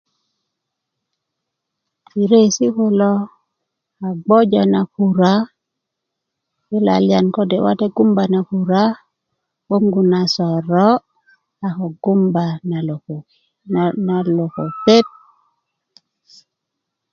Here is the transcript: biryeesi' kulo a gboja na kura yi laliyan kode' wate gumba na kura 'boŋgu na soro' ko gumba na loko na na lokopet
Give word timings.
biryeesi' 2.13 2.73
kulo 2.75 3.11
a 4.05 4.09
gboja 4.21 4.61
na 4.73 4.81
kura 4.93 5.31
yi 6.69 6.77
laliyan 6.87 7.27
kode' 7.35 7.63
wate 7.65 7.85
gumba 7.95 8.23
na 8.33 8.39
kura 8.49 8.83
'boŋgu 9.65 10.01
na 10.11 10.19
soro' 10.35 11.03
ko 11.77 11.85
gumba 12.03 12.45
na 12.69 12.77
loko 12.87 13.15
na 13.73 13.81
na 14.05 14.15
lokopet 14.37 15.05